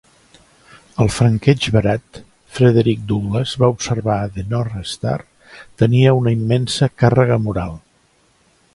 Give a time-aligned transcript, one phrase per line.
[1.03, 2.19] "El franqueig barat,
[2.55, 5.17] Frederick Douglass va observar a The North Star,
[5.83, 7.81] tenia una "immensa càrrega moral".